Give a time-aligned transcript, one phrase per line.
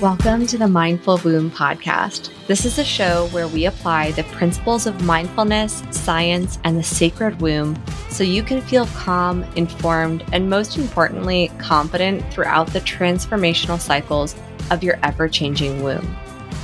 [0.00, 2.30] Welcome to the Mindful Womb podcast.
[2.46, 7.38] This is a show where we apply the principles of mindfulness, science, and the sacred
[7.42, 14.34] womb so you can feel calm, informed, and most importantly, confident throughout the transformational cycles
[14.70, 16.16] of your ever changing womb.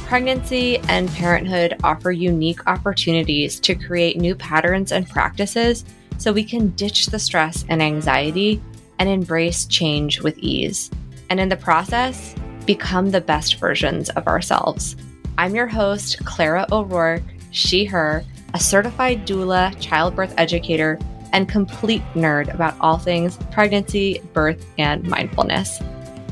[0.07, 5.85] Pregnancy and parenthood offer unique opportunities to create new patterns and practices
[6.17, 8.63] so we can ditch the stress and anxiety
[8.99, 10.91] and embrace change with ease.
[11.29, 12.35] And in the process,
[12.67, 14.97] become the best versions of ourselves.
[15.39, 18.25] I'm your host, Clara O'Rourke, she, her,
[18.55, 20.99] a certified doula, childbirth educator,
[21.33, 25.81] and complete nerd about all things pregnancy, birth, and mindfulness.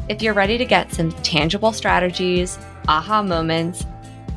[0.08, 2.58] If you're ready to get some tangible strategies,
[2.88, 3.84] aha moments,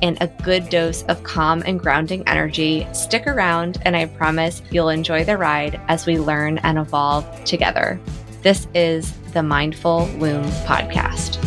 [0.01, 4.89] and a good dose of calm and grounding energy, stick around and I promise you'll
[4.89, 7.99] enjoy the ride as we learn and evolve together.
[8.43, 11.46] This is the Mindful Womb Podcast.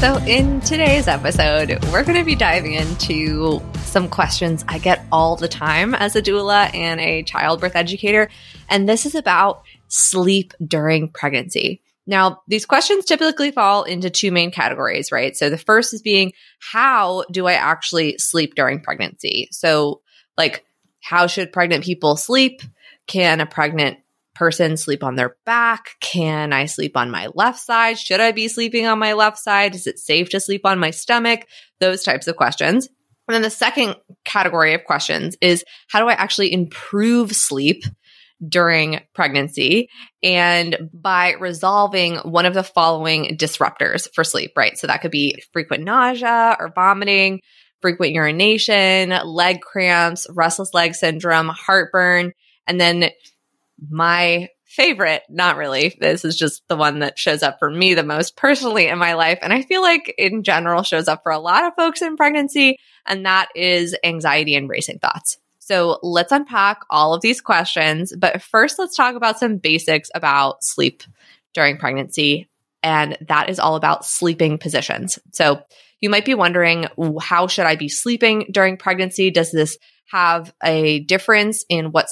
[0.00, 5.36] So, in today's episode, we're going to be diving into some questions I get all
[5.36, 8.28] the time as a doula and a childbirth educator.
[8.68, 11.80] And this is about sleep during pregnancy.
[12.06, 15.34] Now, these questions typically fall into two main categories, right?
[15.34, 19.48] So, the first is being, how do I actually sleep during pregnancy?
[19.50, 20.02] So,
[20.36, 20.66] like,
[21.02, 22.60] how should pregnant people sleep?
[23.06, 23.96] Can a pregnant
[24.36, 25.96] person sleep on their back?
[26.00, 27.98] Can I sleep on my left side?
[27.98, 29.74] Should I be sleeping on my left side?
[29.74, 31.46] Is it safe to sleep on my stomach?
[31.80, 32.88] Those types of questions.
[33.28, 37.82] And then the second category of questions is how do I actually improve sleep
[38.46, 39.88] during pregnancy?
[40.22, 44.78] And by resolving one of the following disruptors for sleep, right?
[44.78, 47.40] So that could be frequent nausea or vomiting,
[47.82, 52.32] frequent urination, leg cramps, restless leg syndrome, heartburn,
[52.66, 53.10] and then
[53.90, 55.96] my favorite, not really.
[56.00, 59.14] This is just the one that shows up for me the most personally in my
[59.14, 59.38] life.
[59.42, 62.78] And I feel like in general shows up for a lot of folks in pregnancy.
[63.06, 65.38] And that is anxiety and racing thoughts.
[65.60, 68.14] So let's unpack all of these questions.
[68.16, 71.02] But first, let's talk about some basics about sleep
[71.54, 72.48] during pregnancy.
[72.82, 75.18] And that is all about sleeping positions.
[75.32, 75.62] So
[76.00, 76.86] you might be wondering,
[77.20, 79.30] how should I be sleeping during pregnancy?
[79.30, 82.10] Does this have a difference in what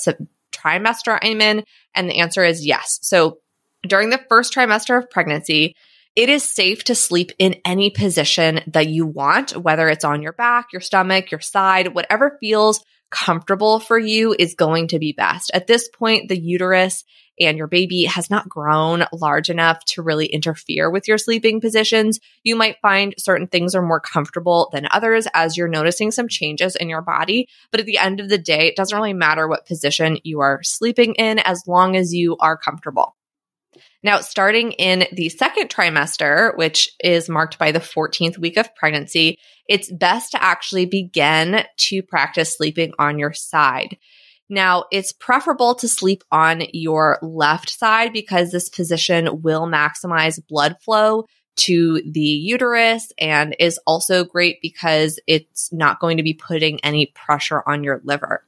[0.65, 1.65] trimester I'm in?
[1.95, 2.99] And the answer is yes.
[3.03, 3.39] So
[3.87, 5.75] during the first trimester of pregnancy,
[6.17, 10.33] it is safe to sleep in any position that you want, whether it's on your
[10.33, 15.51] back, your stomach, your side, whatever feels comfortable for you is going to be best.
[15.53, 17.05] At this point, the uterus
[17.41, 22.21] and your baby has not grown large enough to really interfere with your sleeping positions,
[22.43, 26.77] you might find certain things are more comfortable than others as you're noticing some changes
[26.77, 27.49] in your body.
[27.71, 30.63] But at the end of the day, it doesn't really matter what position you are
[30.63, 33.17] sleeping in as long as you are comfortable.
[34.03, 39.39] Now, starting in the second trimester, which is marked by the 14th week of pregnancy,
[39.67, 43.97] it's best to actually begin to practice sleeping on your side.
[44.49, 50.77] Now, it's preferable to sleep on your left side because this position will maximize blood
[50.83, 51.25] flow
[51.57, 57.13] to the uterus and is also great because it's not going to be putting any
[57.15, 58.45] pressure on your liver.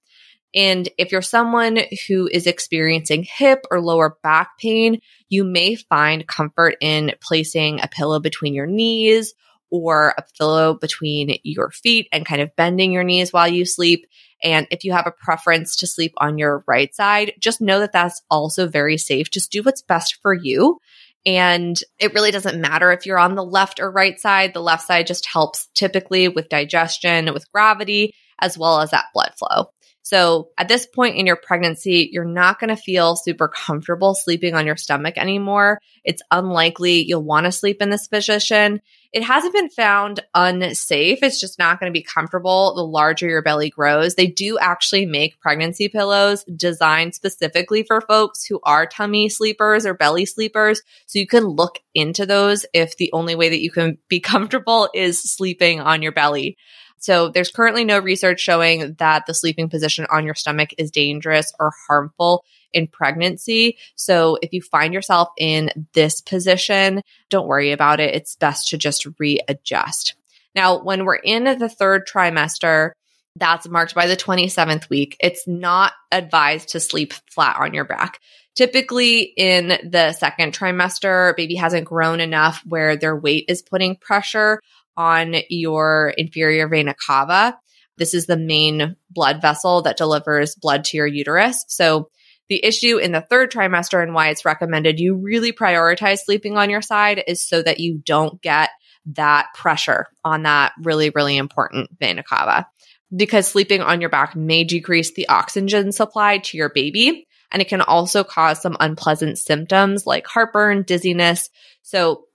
[0.55, 6.27] And if you're someone who is experiencing hip or lower back pain, you may find
[6.27, 9.35] comfort in placing a pillow between your knees
[9.71, 14.07] or a pillow between your feet and kind of bending your knees while you sleep.
[14.43, 17.93] And if you have a preference to sleep on your right side, just know that
[17.93, 19.31] that's also very safe.
[19.31, 20.79] Just do what's best for you.
[21.25, 24.55] And it really doesn't matter if you're on the left or right side.
[24.55, 29.33] The left side just helps typically with digestion, with gravity, as well as that blood
[29.37, 29.71] flow.
[30.03, 34.55] So at this point in your pregnancy, you're not going to feel super comfortable sleeping
[34.55, 35.81] on your stomach anymore.
[36.05, 38.81] It's unlikely you'll want to sleep in this position.
[39.17, 41.23] It hasn't been found unsafe.
[41.23, 44.15] It's just not going to be comfortable the larger your belly grows.
[44.15, 49.95] They do actually make pregnancy pillows designed specifically for folks who are tummy sleepers or
[49.95, 50.83] belly sleepers.
[51.07, 54.91] So you can look into those if the only way that you can be comfortable
[54.93, 56.59] is sleeping on your belly.
[56.99, 61.53] So there's currently no research showing that the sleeping position on your stomach is dangerous
[61.61, 63.79] or harmful in pregnancy.
[63.95, 68.15] So if you find yourself in this position, don't worry about it.
[68.15, 70.15] It's best to just readjust.
[70.55, 72.93] Now, when we're in the third trimester,
[73.37, 75.17] that's marked by the 27th week.
[75.21, 78.21] It's not advised to sleep flat on your back.
[78.55, 84.63] Typically, in the second trimester, baby hasn't grown enough where their weight is putting pressure
[84.97, 87.59] on your inferior vena cava.
[87.99, 91.65] This is the main blood vessel that delivers blood to your uterus.
[91.69, 92.11] So
[92.49, 96.71] The issue in the third trimester and why it's recommended you really prioritize sleeping on
[96.71, 98.71] your side is so that you don't get
[99.07, 102.67] that pressure on that really, really important vena cava.
[103.15, 107.27] Because sleeping on your back may decrease the oxygen supply to your baby.
[107.53, 111.49] And it can also cause some unpleasant symptoms like heartburn, dizziness.
[111.83, 112.26] So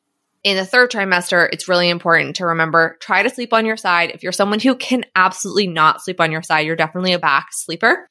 [0.43, 4.11] in the third trimester, it's really important to remember try to sleep on your side.
[4.11, 7.49] If you're someone who can absolutely not sleep on your side, you're definitely a back
[7.51, 8.09] sleeper.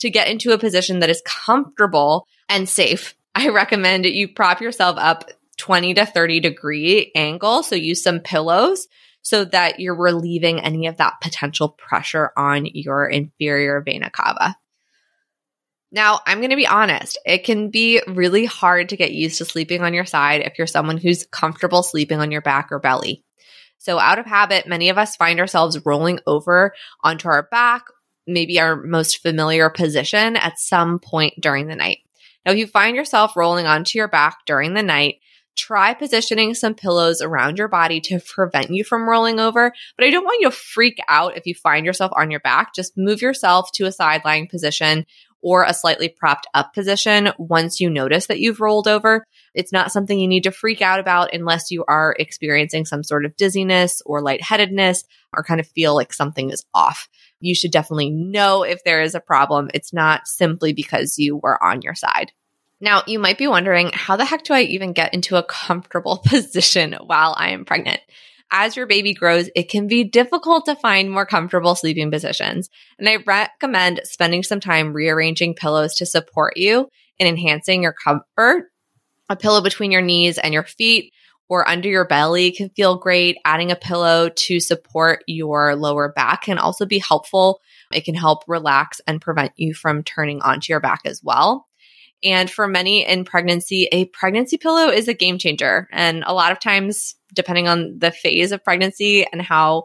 [0.00, 4.96] To get into a position that is comfortable and safe, I recommend you prop yourself
[4.98, 5.24] up
[5.58, 7.62] 20 to 30 degree angle.
[7.62, 8.88] So use some pillows
[9.22, 14.56] so that you're relieving any of that potential pressure on your inferior vena cava.
[15.94, 19.44] Now, I'm going to be honest, it can be really hard to get used to
[19.44, 23.22] sleeping on your side if you're someone who's comfortable sleeping on your back or belly.
[23.76, 26.72] So, out of habit, many of us find ourselves rolling over
[27.04, 27.82] onto our back,
[28.26, 31.98] maybe our most familiar position at some point during the night.
[32.46, 35.16] Now, if you find yourself rolling onto your back during the night,
[35.56, 39.72] try positioning some pillows around your body to prevent you from rolling over.
[39.98, 42.74] But I don't want you to freak out if you find yourself on your back.
[42.74, 45.04] Just move yourself to a side lying position
[45.42, 49.26] or a slightly propped up position once you notice that you've rolled over.
[49.54, 53.24] It's not something you need to freak out about unless you are experiencing some sort
[53.24, 55.04] of dizziness or lightheadedness
[55.36, 57.08] or kind of feel like something is off.
[57.40, 59.68] You should definitely know if there is a problem.
[59.74, 62.32] It's not simply because you were on your side.
[62.80, 66.18] Now, you might be wondering, how the heck do I even get into a comfortable
[66.26, 68.00] position while I am pregnant?
[68.52, 72.68] As your baby grows, it can be difficult to find more comfortable sleeping positions.
[72.98, 76.88] And I recommend spending some time rearranging pillows to support you
[77.18, 78.70] in enhancing your comfort.
[79.28, 81.12] A pillow between your knees and your feet
[81.48, 83.38] or under your belly can feel great.
[83.44, 87.60] Adding a pillow to support your lower back can also be helpful.
[87.90, 91.66] It can help relax and prevent you from turning onto your back as well.
[92.24, 95.88] And for many in pregnancy, a pregnancy pillow is a game changer.
[95.90, 99.84] And a lot of times, depending on the phase of pregnancy and how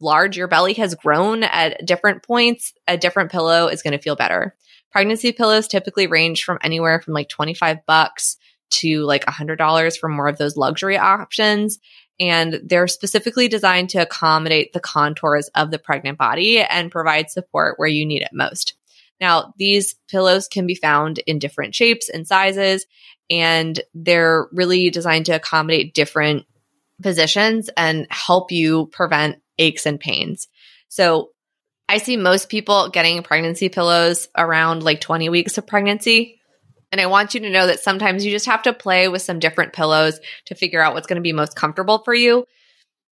[0.00, 4.16] large your belly has grown at different points, a different pillow is going to feel
[4.16, 4.54] better.
[4.92, 8.36] Pregnancy pillows typically range from anywhere from like 25 bucks
[8.70, 11.78] to like $100 for more of those luxury options.
[12.18, 17.78] And they're specifically designed to accommodate the contours of the pregnant body and provide support
[17.78, 18.74] where you need it most.
[19.20, 22.86] Now, these pillows can be found in different shapes and sizes,
[23.30, 26.46] and they're really designed to accommodate different
[27.02, 30.48] positions and help you prevent aches and pains.
[30.88, 31.30] So,
[31.88, 36.40] I see most people getting pregnancy pillows around like 20 weeks of pregnancy.
[36.90, 39.38] And I want you to know that sometimes you just have to play with some
[39.38, 42.44] different pillows to figure out what's going to be most comfortable for you.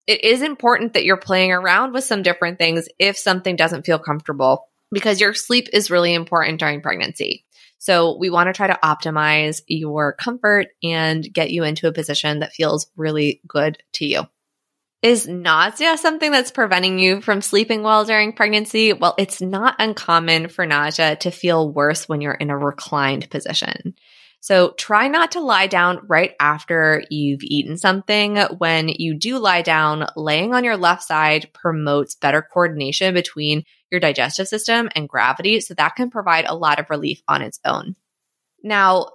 [0.07, 3.99] It is important that you're playing around with some different things if something doesn't feel
[3.99, 7.45] comfortable because your sleep is really important during pregnancy.
[7.83, 12.39] So we want to try to optimize your comfort and get you into a position
[12.39, 14.23] that feels really good to you.
[15.03, 18.93] Is nausea something that's preventing you from sleeping well during pregnancy?
[18.93, 23.97] Well, it's not uncommon for nausea to feel worse when you're in a reclined position.
[24.39, 28.37] So try not to lie down right after you've eaten something.
[28.59, 34.01] When you do lie down, laying on your left side promotes better coordination between your
[34.01, 35.61] digestive system and gravity.
[35.61, 37.95] So that can provide a lot of relief on its own.
[38.65, 39.11] Now,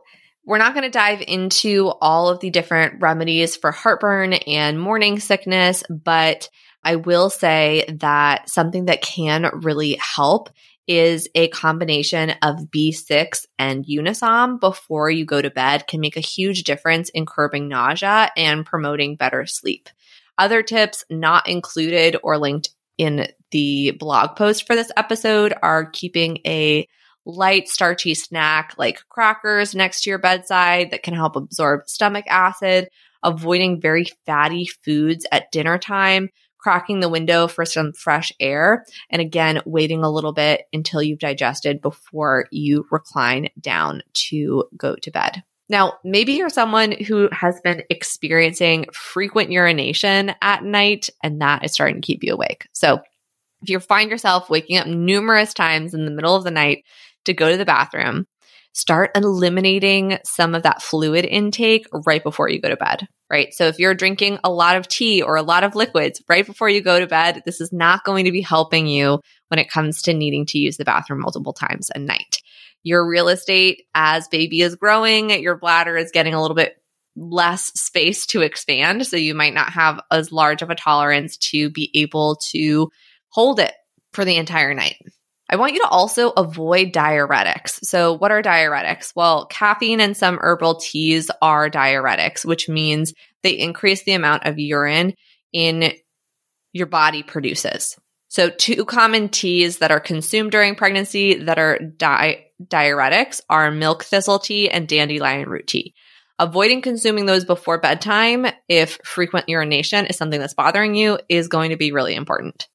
[0.46, 5.20] we're not going to dive into all of the different remedies for heartburn and morning
[5.20, 6.50] sickness, but
[6.84, 10.50] I will say that something that can really help
[10.88, 16.22] is a combination of B6 and Unisom before you go to bed can make a
[16.22, 19.90] huge difference in curbing nausea and promoting better sleep.
[20.38, 26.40] Other tips not included or linked in the blog post for this episode are keeping
[26.46, 26.88] a
[27.26, 32.88] light starchy snack like crackers next to your bedside that can help absorb stomach acid,
[33.24, 39.22] avoiding very fatty foods at dinner time, cracking the window for some fresh air, and
[39.22, 45.12] again, waiting a little bit until you've digested before you recline down to go to
[45.12, 45.44] bed.
[45.70, 51.74] Now, maybe you're someone who has been experiencing frequent urination at night and that is
[51.74, 52.68] starting to keep you awake.
[52.74, 53.02] So,
[53.62, 56.86] if you find yourself waking up numerous times in the middle of the night
[57.26, 58.28] to go to the bathroom,
[58.78, 63.52] start eliminating some of that fluid intake right before you go to bed, right?
[63.52, 66.70] So if you're drinking a lot of tea or a lot of liquids right before
[66.70, 70.04] you go to bed, this is not going to be helping you when it comes
[70.04, 72.38] to needing to use the bathroom multiple times a night.
[72.88, 76.82] Your real estate as baby is growing, your bladder is getting a little bit
[77.18, 79.06] less space to expand.
[79.06, 82.90] So you might not have as large of a tolerance to be able to
[83.30, 83.74] hold it
[84.14, 84.96] for the entire night.
[85.50, 87.80] I want you to also avoid diuretics.
[87.84, 89.14] So, what are diuretics?
[89.16, 93.14] Well, caffeine and some herbal teas are diuretics, which means
[93.44, 95.14] they increase the amount of urine
[95.54, 95.94] in
[96.74, 97.98] your body produces.
[98.28, 104.04] So, two common teas that are consumed during pregnancy that are di- diuretics are milk
[104.04, 105.94] thistle tea and dandelion root tea.
[106.40, 111.72] Avoiding consuming those before bedtime, if frequent urination is something that's bothering you, is going
[111.72, 112.68] to be really important.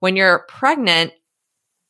[0.00, 1.12] When you're pregnant,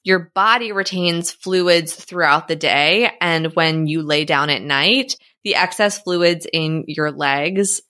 [0.05, 3.11] your body retains fluids throughout the day.
[3.21, 7.81] And when you lay down at night, the excess fluids in your legs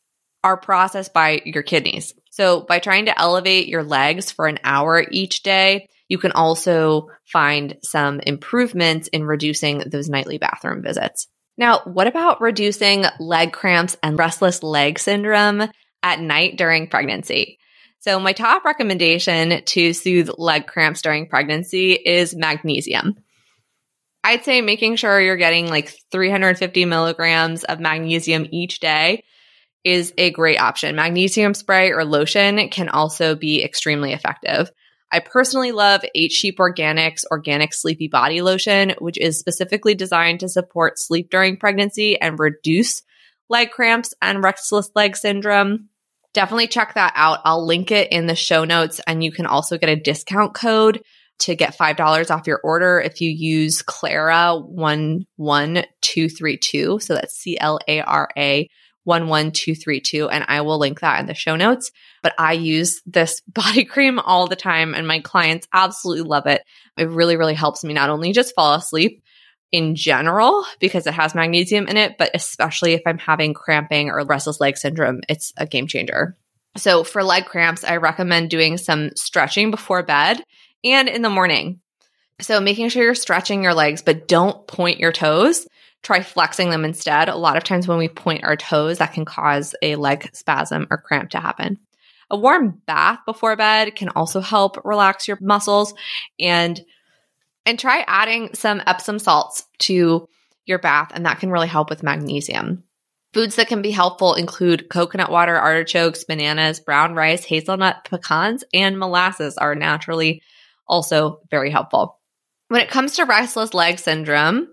[0.43, 2.15] are processed by your kidneys.
[2.31, 7.09] So by trying to elevate your legs for an hour each day, you can also
[7.25, 11.29] find some improvements in reducing those nightly bathroom visits.
[11.59, 15.63] Now, what about reducing leg cramps and restless leg syndrome
[16.03, 17.59] at night during pregnancy?
[18.01, 23.17] So my top recommendation to soothe leg cramps during pregnancy is magnesium.
[24.23, 29.25] I'd say making sure you're getting like 350 milligrams of magnesium each day
[29.85, 30.97] is a great option.
[30.97, 34.71] Magnesium spray or lotion can also be extremely effective.
[35.13, 40.49] I personally love Eight Sheep Organics Organic Sleepy Body Lotion, which is specifically designed to
[40.49, 43.03] support sleep during pregnancy and reduce
[43.49, 45.89] leg cramps and restless leg syndrome.
[46.35, 47.39] Definitely check that out.
[47.45, 51.03] I'll link it in the show notes, and you can also get a discount code
[51.39, 56.99] to get $5 off your order if you use Clara 11232.
[57.01, 58.69] So that's C L A R A
[59.07, 61.91] 11232 and I will link that in the show notes.
[62.23, 66.63] But I use this body cream all the time and my clients absolutely love it.
[66.97, 69.23] It really, really helps me not only just fall asleep
[69.73, 74.25] in general because it has magnesium in it, but especially if I'm having cramping or
[74.25, 76.37] restless leg syndrome, it's a game changer.
[76.77, 80.43] So for leg cramps, I recommend doing some stretching before bed
[80.85, 81.81] and in the morning.
[82.41, 85.67] So making sure you're stretching your legs, but don't point your toes
[86.07, 87.29] try flexing them instead.
[87.29, 90.87] A lot of times when we point our toes, that can cause a leg spasm
[90.89, 91.81] or cramp to happen.
[92.31, 95.95] A warm bath before bed can also help relax your muscles
[96.39, 96.81] and
[97.65, 100.29] and try adding some Epsom salts to
[100.65, 102.85] your bath and that can really help with magnesium.
[103.35, 108.97] Foods that can be helpful include coconut water, artichokes, bananas, brown rice, hazelnut, pecans, and
[108.97, 110.41] molasses are naturally
[110.87, 112.21] also very helpful.
[112.69, 114.69] When it comes to restless leg syndrome,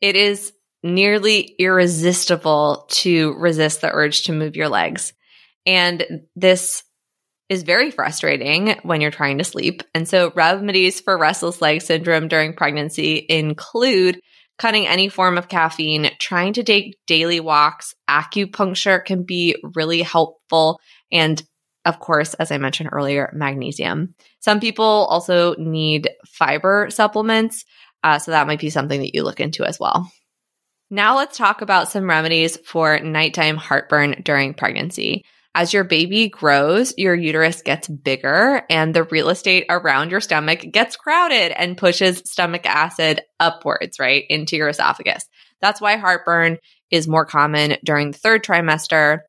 [0.00, 0.52] it is
[0.82, 5.12] nearly irresistible to resist the urge to move your legs.
[5.64, 6.82] And this
[7.48, 9.82] is very frustrating when you're trying to sleep.
[9.94, 14.20] And so, remedies for restless leg syndrome during pregnancy include
[14.58, 17.94] cutting any form of caffeine, trying to take daily walks.
[18.08, 20.80] Acupuncture can be really helpful.
[21.10, 21.42] And
[21.84, 24.14] of course, as I mentioned earlier, magnesium.
[24.40, 27.64] Some people also need fiber supplements.
[28.02, 30.10] Uh, so, that might be something that you look into as well.
[30.92, 35.24] Now let's talk about some remedies for nighttime heartburn during pregnancy.
[35.54, 40.60] As your baby grows, your uterus gets bigger and the real estate around your stomach
[40.70, 45.24] gets crowded and pushes stomach acid upwards, right, into your esophagus.
[45.62, 46.58] That's why heartburn
[46.90, 49.20] is more common during the third trimester.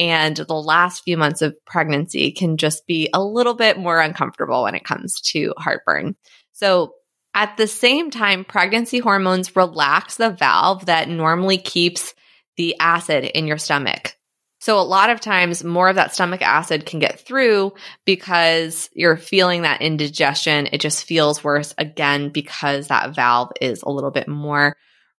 [0.00, 4.64] And the last few months of pregnancy can just be a little bit more uncomfortable
[4.64, 6.16] when it comes to heartburn.
[6.52, 6.94] So
[7.34, 12.14] at the same time, pregnancy hormones relax the valve that normally keeps
[12.56, 14.16] the acid in your stomach.
[14.60, 17.72] So a lot of times more of that stomach acid can get through
[18.04, 20.68] because you're feeling that indigestion.
[20.70, 24.76] It just feels worse again because that valve is a little bit more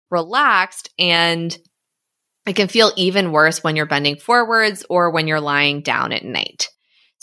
[0.09, 1.57] relaxed and
[2.45, 6.23] it can feel even worse when you're bending forwards or when you're lying down at
[6.23, 6.69] night.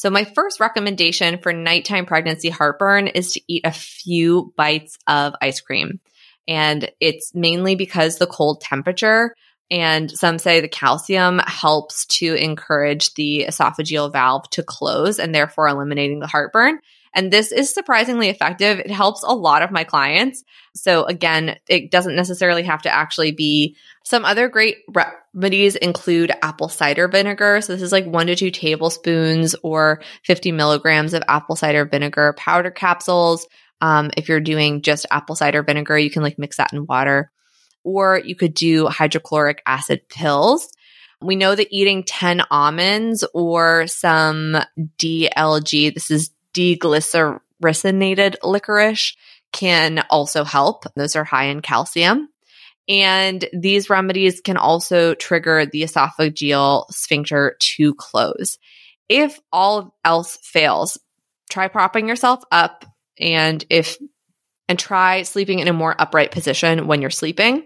[0.00, 5.34] So, my first recommendation for nighttime pregnancy heartburn is to eat a few bites of
[5.42, 6.00] ice cream.
[6.48, 9.34] And it's mainly because the cold temperature
[9.70, 15.68] and some say the calcium helps to encourage the esophageal valve to close and therefore
[15.68, 16.78] eliminating the heartburn.
[17.14, 18.78] And this is surprisingly effective.
[18.78, 20.44] It helps a lot of my clients.
[20.74, 26.68] So again, it doesn't necessarily have to actually be some other great remedies include apple
[26.68, 27.60] cider vinegar.
[27.60, 32.34] So this is like one to two tablespoons or 50 milligrams of apple cider vinegar
[32.36, 33.46] powder capsules.
[33.80, 37.32] Um, if you're doing just apple cider vinegar, you can like mix that in water
[37.82, 40.70] or you could do hydrochloric acid pills.
[41.22, 44.56] We know that eating 10 almonds or some
[44.98, 49.16] DGL, this is deglycerinated licorice
[49.52, 50.84] can also help.
[50.94, 52.28] Those are high in calcium.
[52.88, 58.58] And these remedies can also trigger the esophageal sphincter to close.
[59.08, 60.98] If all else fails,
[61.50, 62.84] try propping yourself up.
[63.18, 63.96] And if
[64.68, 67.64] and try sleeping in a more upright position when you're sleeping.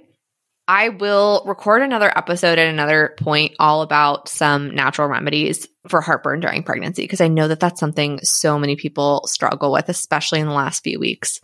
[0.66, 6.40] I will record another episode at another point all about some natural remedies for heartburn
[6.40, 10.47] during pregnancy because I know that that's something so many people struggle with, especially in
[10.47, 11.40] the last few weeks.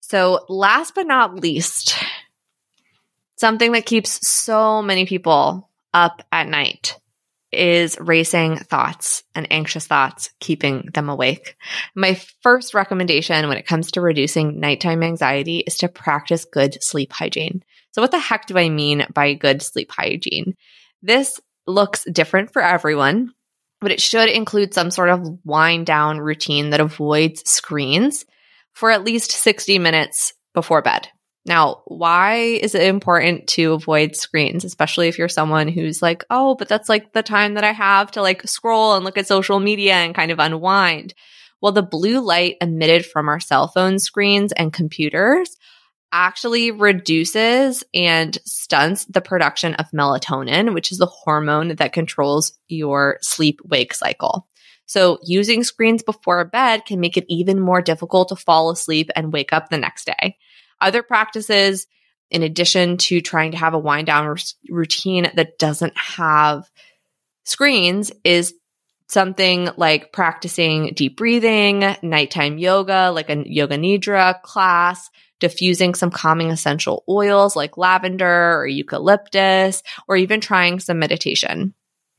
[0.00, 1.96] So, last but not least,
[3.36, 6.98] something that keeps so many people up at night
[7.52, 11.56] is racing thoughts and anxious thoughts, keeping them awake.
[11.94, 17.12] My first recommendation when it comes to reducing nighttime anxiety is to practice good sleep
[17.12, 17.62] hygiene.
[17.92, 20.54] So, what the heck do I mean by good sleep hygiene?
[21.02, 23.32] This looks different for everyone,
[23.80, 28.24] but it should include some sort of wind down routine that avoids screens
[28.72, 31.08] for at least 60 minutes before bed.
[31.44, 36.54] Now, why is it important to avoid screens, especially if you're someone who's like, oh,
[36.54, 39.58] but that's like the time that I have to like scroll and look at social
[39.58, 41.14] media and kind of unwind?
[41.60, 45.56] Well, the blue light emitted from our cell phone screens and computers
[46.12, 53.18] actually reduces and stunts the production of melatonin, which is the hormone that controls your
[53.22, 54.46] sleep wake cycle.
[54.86, 59.32] So, using screens before bed can make it even more difficult to fall asleep and
[59.32, 60.36] wake up the next day.
[60.82, 61.86] Other practices,
[62.30, 64.36] in addition to trying to have a wind down r-
[64.68, 66.68] routine that doesn't have
[67.44, 68.54] screens, is
[69.06, 75.08] something like practicing deep breathing, nighttime yoga, like a yoga nidra class,
[75.38, 81.74] diffusing some calming essential oils like lavender or eucalyptus, or even trying some meditation.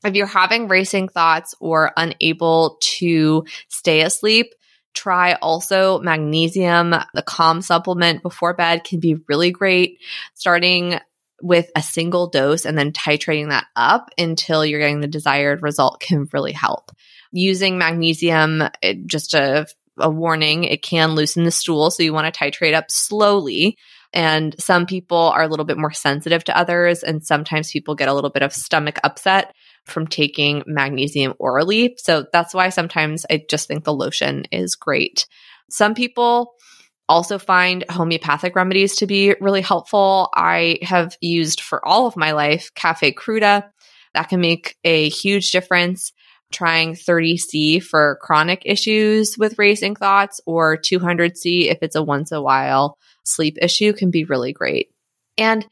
[0.06, 4.54] If you're having racing thoughts or unable to stay asleep,
[4.94, 6.96] Try also magnesium.
[7.14, 10.00] The calm supplement before bed can be really great,
[10.34, 11.00] starting
[11.42, 16.00] with a single dose and then titrating that up until you're getting the desired result
[16.00, 16.92] can really help.
[17.32, 21.92] Using magnesium, it, just a, a warning, it can loosen the stool.
[21.92, 23.78] So you want to titrate up slowly.
[24.14, 27.04] And some people are a little bit more sensitive to others.
[27.04, 29.54] And sometimes people get a little bit of stomach upset
[29.86, 31.96] from taking magnesium orally.
[31.98, 35.28] So that's why sometimes I just think the lotion is great.
[35.70, 36.54] Some people
[37.10, 40.30] also find homeopathic remedies to be really helpful.
[40.34, 43.70] I have used for all of my life Coffea Cruda.
[44.14, 46.14] That can make a huge difference.
[46.52, 52.44] Trying 30C for chronic issues with racing thoughts or 200C if it's a once a
[52.44, 54.92] while sleep issue can be really great.
[55.38, 55.66] And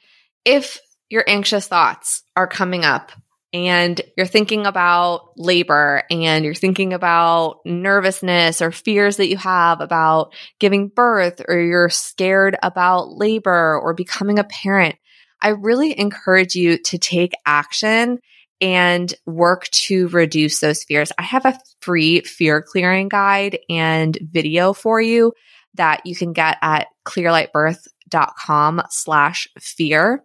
[0.43, 3.11] if your anxious thoughts are coming up
[3.53, 9.81] and you're thinking about labor and you're thinking about nervousness or fears that you have
[9.81, 14.95] about giving birth or you're scared about labor or becoming a parent,
[15.41, 18.19] I really encourage you to take action
[18.61, 21.11] and work to reduce those fears.
[21.17, 25.33] I have a free fear clearing guide and video for you
[25.73, 30.23] that you can get at clearlightbirth.com slash fear.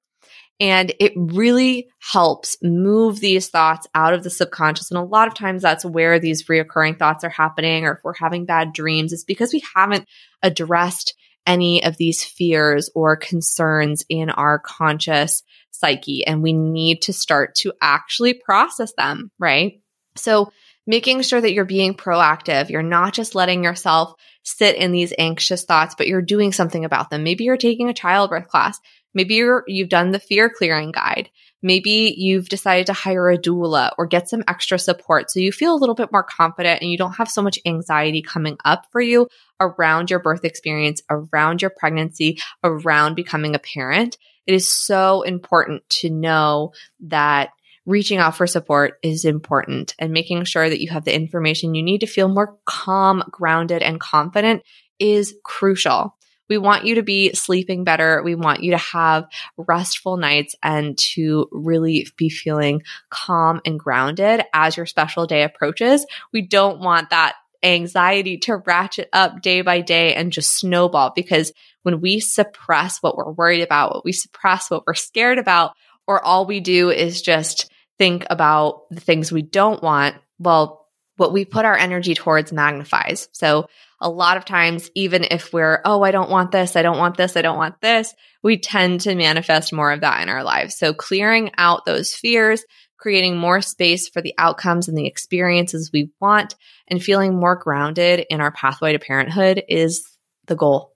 [0.58, 4.90] And it really helps move these thoughts out of the subconscious.
[4.90, 8.14] And a lot of times that's where these reoccurring thoughts are happening, or if we're
[8.14, 10.06] having bad dreams, it's because we haven't
[10.42, 11.14] addressed
[11.46, 16.26] any of these fears or concerns in our conscious psyche.
[16.26, 19.80] And we need to start to actually process them, right?
[20.16, 20.50] So
[20.86, 22.70] making sure that you're being proactive.
[22.70, 27.10] You're not just letting yourself sit in these anxious thoughts, but you're doing something about
[27.10, 27.24] them.
[27.24, 28.78] Maybe you're taking a childbirth class.
[29.16, 31.30] Maybe you're, you've done the fear clearing guide.
[31.62, 35.74] Maybe you've decided to hire a doula or get some extra support so you feel
[35.74, 39.00] a little bit more confident and you don't have so much anxiety coming up for
[39.00, 39.26] you
[39.58, 44.18] around your birth experience, around your pregnancy, around becoming a parent.
[44.46, 47.52] It is so important to know that
[47.86, 51.82] reaching out for support is important and making sure that you have the information you
[51.82, 54.62] need to feel more calm, grounded, and confident
[54.98, 56.14] is crucial.
[56.48, 58.22] We want you to be sleeping better.
[58.22, 64.42] We want you to have restful nights and to really be feeling calm and grounded
[64.52, 66.06] as your special day approaches.
[66.32, 71.52] We don't want that anxiety to ratchet up day by day and just snowball because
[71.82, 75.72] when we suppress what we're worried about, what we suppress what we're scared about,
[76.06, 81.32] or all we do is just think about the things we don't want, well, what
[81.32, 83.28] we put our energy towards magnifies.
[83.32, 83.68] So
[84.00, 87.16] a lot of times, even if we're, oh, I don't want this, I don't want
[87.16, 90.76] this, I don't want this, we tend to manifest more of that in our lives.
[90.76, 92.64] So clearing out those fears,
[92.98, 96.54] creating more space for the outcomes and the experiences we want,
[96.88, 100.06] and feeling more grounded in our pathway to parenthood is
[100.46, 100.92] the goal.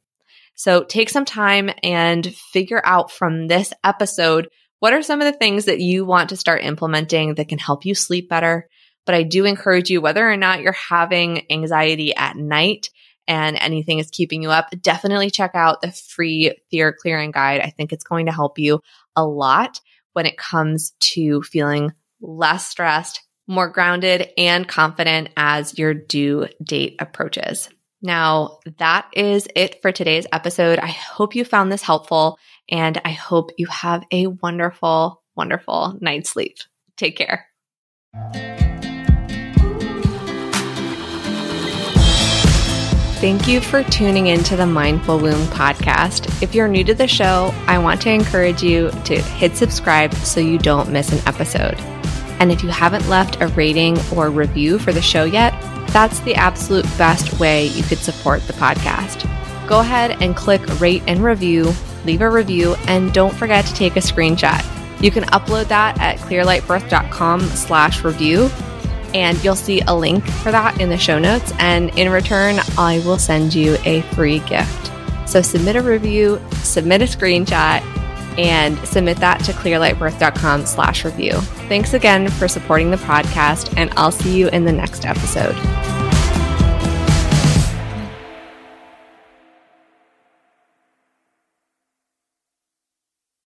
[0.55, 5.39] So take some time and figure out from this episode what are some of the
[5.39, 8.69] things that you want to start implementing that can help you sleep better,
[9.11, 12.91] but I do encourage you, whether or not you're having anxiety at night
[13.27, 17.61] and anything is keeping you up, definitely check out the free fear clearing guide.
[17.61, 18.79] I think it's going to help you
[19.17, 19.81] a lot
[20.13, 26.95] when it comes to feeling less stressed, more grounded, and confident as your due date
[27.01, 27.69] approaches.
[28.01, 30.79] Now, that is it for today's episode.
[30.79, 36.31] I hope you found this helpful and I hope you have a wonderful, wonderful night's
[36.31, 36.59] sleep.
[36.97, 37.49] Take care.
[43.21, 46.43] Thank you for tuning into the Mindful Womb podcast.
[46.43, 50.41] If you're new to the show, I want to encourage you to hit subscribe so
[50.41, 51.79] you don't miss an episode.
[52.41, 55.53] And if you haven't left a rating or review for the show yet,
[55.89, 59.29] that's the absolute best way you could support the podcast.
[59.69, 61.75] Go ahead and click rate and review,
[62.07, 64.65] leave a review, and don't forget to take a screenshot.
[65.03, 68.49] You can upload that at clearlightbirth.com slash review
[69.15, 71.53] and you'll see a link for that in the show notes.
[71.59, 74.91] And in return, I will send you a free gift.
[75.29, 77.83] So submit a review, submit a screenshot,
[78.39, 81.33] and submit that to clearlightbirth.com slash review.
[81.69, 86.00] Thanks again for supporting the podcast, and I'll see you in the next episode.